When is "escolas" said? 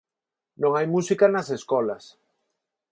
1.57-2.03